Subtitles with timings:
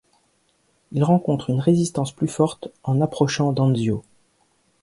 [0.93, 4.01] Il rencontre une résistance plus forte en approchant d’Anzio.